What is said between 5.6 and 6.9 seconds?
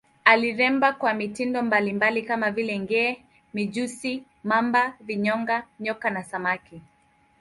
nyoka na samaki.